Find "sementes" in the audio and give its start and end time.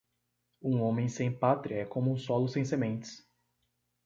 2.65-3.23